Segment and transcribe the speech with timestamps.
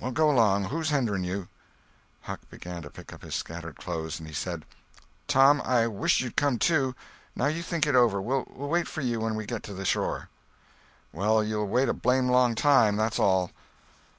[0.00, 1.46] "Well, go 'long—who's hendering you."
[2.22, 4.16] Huck began to pick up his scattered clothes.
[4.16, 4.64] He said:
[5.26, 6.94] "Tom, I wisht you'd come, too.
[7.36, 8.18] Now you think it over.
[8.18, 10.30] We'll wait for you when we get to shore."
[11.12, 13.50] "Well, you'll wait a blame long time, that's all."